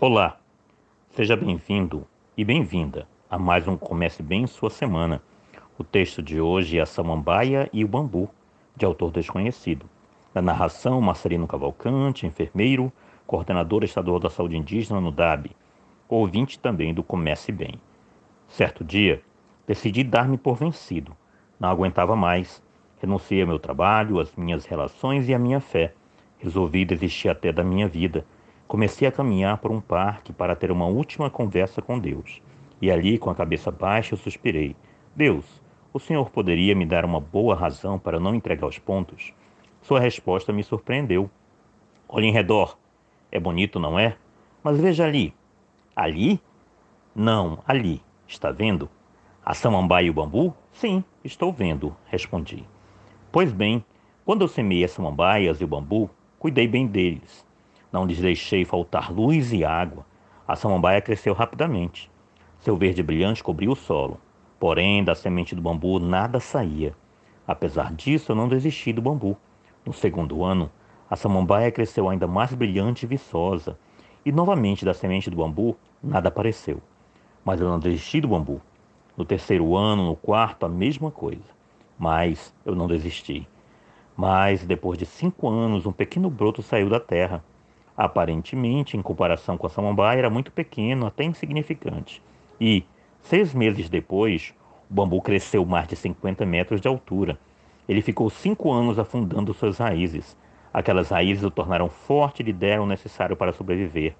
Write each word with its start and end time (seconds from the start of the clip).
Olá, 0.00 0.38
seja 1.10 1.34
bem-vindo 1.34 2.06
e 2.36 2.44
bem-vinda 2.44 3.08
a 3.28 3.36
mais 3.36 3.66
um 3.66 3.76
Comece 3.76 4.22
Bem 4.22 4.46
Sua 4.46 4.70
Semana. 4.70 5.20
O 5.76 5.82
texto 5.82 6.22
de 6.22 6.40
hoje 6.40 6.78
é 6.78 6.82
A 6.82 6.86
Samambaia 6.86 7.68
e 7.72 7.84
o 7.84 7.88
Bambu, 7.88 8.30
de 8.76 8.84
autor 8.84 9.10
desconhecido. 9.10 9.86
Na 10.32 10.40
narração, 10.40 11.00
Marcelino 11.00 11.48
Cavalcante, 11.48 12.28
enfermeiro, 12.28 12.92
coordenador 13.26 13.82
estadual 13.82 14.20
da 14.20 14.30
saúde 14.30 14.56
indígena 14.56 15.00
no 15.00 15.10
DAB, 15.10 15.50
ouvinte 16.08 16.60
também 16.60 16.94
do 16.94 17.02
Comece 17.02 17.50
Bem. 17.50 17.74
Certo 18.46 18.84
dia, 18.84 19.20
decidi 19.66 20.04
dar-me 20.04 20.38
por 20.38 20.54
vencido. 20.54 21.10
Não 21.58 21.70
aguentava 21.70 22.14
mais. 22.14 22.62
Renunciei 23.00 23.42
ao 23.42 23.48
meu 23.48 23.58
trabalho, 23.58 24.20
às 24.20 24.32
minhas 24.36 24.64
relações 24.64 25.28
e 25.28 25.34
à 25.34 25.40
minha 25.40 25.58
fé. 25.58 25.92
Resolvi 26.38 26.84
desistir 26.84 27.30
até 27.30 27.50
da 27.50 27.64
minha 27.64 27.88
vida. 27.88 28.24
Comecei 28.68 29.08
a 29.08 29.12
caminhar 29.12 29.56
por 29.56 29.70
um 29.70 29.80
parque 29.80 30.30
para 30.30 30.54
ter 30.54 30.70
uma 30.70 30.84
última 30.84 31.30
conversa 31.30 31.80
com 31.80 31.98
Deus. 31.98 32.42
E 32.82 32.90
ali, 32.90 33.16
com 33.16 33.30
a 33.30 33.34
cabeça 33.34 33.70
baixa, 33.70 34.12
eu 34.12 34.18
suspirei: 34.18 34.76
Deus, 35.16 35.46
o 35.90 35.98
Senhor 35.98 36.28
poderia 36.28 36.74
me 36.74 36.84
dar 36.84 37.02
uma 37.02 37.18
boa 37.18 37.54
razão 37.54 37.98
para 37.98 38.20
não 38.20 38.34
entregar 38.34 38.66
os 38.66 38.78
pontos? 38.78 39.32
Sua 39.80 39.98
resposta 39.98 40.52
me 40.52 40.62
surpreendeu. 40.62 41.30
Olhe 42.06 42.26
em 42.26 42.32
redor. 42.32 42.76
É 43.32 43.40
bonito, 43.40 43.80
não 43.80 43.98
é? 43.98 44.18
Mas 44.62 44.78
veja 44.78 45.06
ali. 45.06 45.32
Ali? 45.96 46.38
Não, 47.16 47.60
ali. 47.66 48.02
Está 48.26 48.52
vendo? 48.52 48.90
A 49.42 49.54
samambaia 49.54 50.04
e 50.04 50.10
o 50.10 50.14
bambu? 50.14 50.54
Sim, 50.72 51.02
estou 51.24 51.50
vendo, 51.50 51.96
respondi. 52.04 52.66
Pois 53.32 53.50
bem, 53.50 53.82
quando 54.26 54.42
eu 54.42 54.48
semei 54.48 54.84
as 54.84 54.90
samambaias 54.90 55.58
e 55.58 55.64
o 55.64 55.68
bambu, 55.68 56.10
cuidei 56.38 56.68
bem 56.68 56.86
deles. 56.86 57.47
Não 57.92 58.04
lhes 58.04 58.18
deixei 58.18 58.64
faltar 58.64 59.12
luz 59.12 59.52
e 59.52 59.64
água. 59.64 60.04
A 60.46 60.54
samambaia 60.54 61.00
cresceu 61.00 61.32
rapidamente. 61.32 62.10
Seu 62.60 62.76
verde 62.76 63.02
brilhante 63.02 63.42
cobriu 63.42 63.72
o 63.72 63.76
solo. 63.76 64.20
Porém, 64.58 65.04
da 65.04 65.14
semente 65.14 65.54
do 65.54 65.62
bambu 65.62 65.98
nada 65.98 66.40
saía. 66.40 66.94
Apesar 67.46 67.92
disso, 67.94 68.32
eu 68.32 68.36
não 68.36 68.48
desisti 68.48 68.92
do 68.92 69.00
bambu. 69.00 69.36
No 69.86 69.92
segundo 69.92 70.44
ano, 70.44 70.70
a 71.08 71.16
samambaia 71.16 71.72
cresceu 71.72 72.08
ainda 72.08 72.26
mais 72.26 72.52
brilhante 72.52 73.06
e 73.06 73.08
viçosa. 73.08 73.78
E 74.24 74.30
novamente 74.30 74.84
da 74.84 74.92
semente 74.92 75.30
do 75.30 75.36
bambu 75.36 75.76
nada 76.02 76.28
apareceu. 76.28 76.82
Mas 77.44 77.60
eu 77.60 77.68
não 77.68 77.78
desisti 77.78 78.20
do 78.20 78.28
bambu. 78.28 78.60
No 79.16 79.24
terceiro 79.24 79.76
ano, 79.76 80.04
no 80.04 80.16
quarto, 80.16 80.66
a 80.66 80.68
mesma 80.68 81.10
coisa. 81.10 81.42
Mas 81.98 82.54
eu 82.66 82.74
não 82.74 82.86
desisti. 82.86 83.48
Mas, 84.16 84.64
depois 84.64 84.98
de 84.98 85.06
cinco 85.06 85.48
anos, 85.48 85.86
um 85.86 85.92
pequeno 85.92 86.28
broto 86.28 86.62
saiu 86.62 86.90
da 86.90 87.00
terra. 87.00 87.42
Aparentemente, 87.98 88.96
em 88.96 89.02
comparação 89.02 89.58
com 89.58 89.66
a 89.66 89.70
samambaia, 89.70 90.20
era 90.20 90.30
muito 90.30 90.52
pequeno, 90.52 91.04
até 91.04 91.24
insignificante. 91.24 92.22
E, 92.60 92.84
seis 93.20 93.52
meses 93.52 93.90
depois, 93.90 94.54
o 94.88 94.94
bambu 94.94 95.20
cresceu 95.20 95.64
mais 95.66 95.88
de 95.88 95.96
50 95.96 96.46
metros 96.46 96.80
de 96.80 96.86
altura. 96.86 97.36
Ele 97.88 98.00
ficou 98.00 98.30
cinco 98.30 98.70
anos 98.72 99.00
afundando 99.00 99.52
suas 99.52 99.78
raízes. 99.78 100.36
Aquelas 100.72 101.08
raízes 101.08 101.42
o 101.42 101.50
tornaram 101.50 101.88
forte 101.88 102.38
e 102.38 102.44
lhe 102.44 102.52
deram 102.52 102.84
o 102.84 102.86
necessário 102.86 103.34
para 103.34 103.52
sobreviver. 103.52 104.14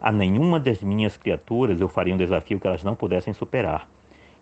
A 0.00 0.10
nenhuma 0.10 0.58
das 0.58 0.82
minhas 0.82 1.14
criaturas 1.14 1.82
eu 1.82 1.88
faria 1.88 2.14
um 2.14 2.18
desafio 2.18 2.58
que 2.58 2.66
elas 2.66 2.82
não 2.82 2.94
pudessem 2.94 3.34
superar. 3.34 3.90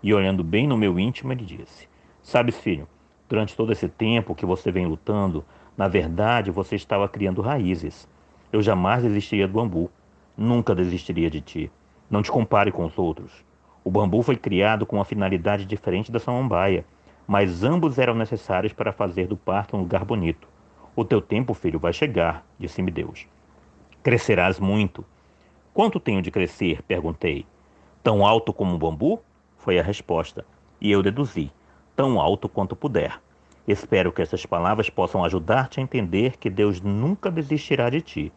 E 0.00 0.14
olhando 0.14 0.44
bem 0.44 0.68
no 0.68 0.76
meu 0.76 0.96
íntimo, 0.96 1.32
ele 1.32 1.44
disse: 1.44 1.88
Sabes, 2.22 2.56
filho, 2.56 2.86
durante 3.28 3.56
todo 3.56 3.72
esse 3.72 3.88
tempo 3.88 4.32
que 4.32 4.46
você 4.46 4.70
vem 4.70 4.86
lutando, 4.86 5.44
na 5.76 5.88
verdade 5.88 6.52
você 6.52 6.76
estava 6.76 7.08
criando 7.08 7.42
raízes. 7.42 8.08
Eu 8.52 8.60
jamais 8.62 9.02
desistiria 9.02 9.46
do 9.46 9.54
bambu. 9.54 9.90
Nunca 10.36 10.74
desistiria 10.74 11.30
de 11.30 11.40
ti. 11.40 11.70
Não 12.10 12.22
te 12.22 12.30
compare 12.30 12.72
com 12.72 12.84
os 12.84 12.98
outros. 12.98 13.44
O 13.84 13.90
bambu 13.90 14.22
foi 14.22 14.36
criado 14.36 14.84
com 14.84 14.96
uma 14.96 15.04
finalidade 15.04 15.64
diferente 15.64 16.10
da 16.10 16.18
samambaia, 16.18 16.84
mas 17.26 17.62
ambos 17.62 17.98
eram 17.98 18.14
necessários 18.14 18.72
para 18.72 18.92
fazer 18.92 19.26
do 19.26 19.36
parque 19.36 19.76
um 19.76 19.80
lugar 19.80 20.04
bonito. 20.04 20.48
O 20.96 21.04
teu 21.04 21.22
tempo, 21.22 21.54
filho, 21.54 21.78
vai 21.78 21.92
chegar, 21.92 22.44
disse-me 22.58 22.90
Deus. 22.90 23.26
Crescerás 24.02 24.58
muito. 24.58 25.04
Quanto 25.72 26.00
tenho 26.00 26.20
de 26.20 26.30
crescer? 26.30 26.82
perguntei. 26.82 27.46
Tão 28.02 28.26
alto 28.26 28.52
como 28.52 28.74
um 28.74 28.78
bambu? 28.78 29.22
Foi 29.56 29.78
a 29.78 29.82
resposta. 29.82 30.44
E 30.80 30.90
eu 30.90 31.02
deduzi: 31.02 31.52
tão 31.94 32.20
alto 32.20 32.48
quanto 32.48 32.74
puder. 32.74 33.20
Espero 33.70 34.10
que 34.10 34.20
essas 34.20 34.44
palavras 34.44 34.90
possam 34.90 35.24
ajudar-te 35.24 35.78
a 35.78 35.82
entender 35.82 36.36
que 36.38 36.50
Deus 36.50 36.80
nunca 36.80 37.30
desistirá 37.30 37.88
de 37.88 38.00
ti. 38.00 38.32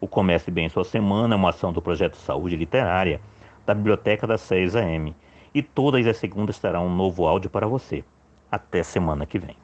O 0.00 0.06
Comece 0.06 0.48
Bem 0.48 0.68
Sua 0.68 0.84
Semana 0.84 1.34
é 1.34 1.36
uma 1.36 1.50
ação 1.50 1.72
do 1.72 1.82
Projeto 1.82 2.16
Saúde 2.16 2.54
Literária 2.54 3.20
da 3.66 3.74
Biblioteca 3.74 4.28
da 4.28 4.38
6 4.38 4.76
AM. 4.76 5.12
E 5.52 5.60
todas 5.60 6.06
as 6.06 6.18
segundas 6.18 6.60
terá 6.60 6.80
um 6.80 6.94
novo 6.94 7.26
áudio 7.26 7.50
para 7.50 7.66
você. 7.66 8.04
Até 8.48 8.84
semana 8.84 9.26
que 9.26 9.40
vem. 9.40 9.56